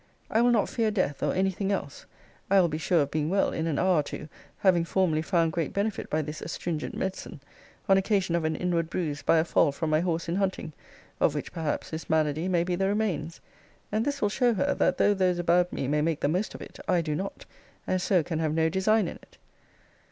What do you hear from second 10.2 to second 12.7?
in hunting, of which perhaps this malady may